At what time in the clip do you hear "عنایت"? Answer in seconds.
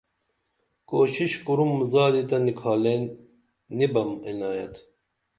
4.27-4.73